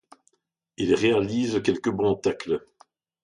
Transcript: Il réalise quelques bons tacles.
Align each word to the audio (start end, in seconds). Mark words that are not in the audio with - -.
Il 0.77 0.95
réalise 0.95 1.61
quelques 1.61 1.91
bons 1.91 2.15
tacles. 2.15 2.65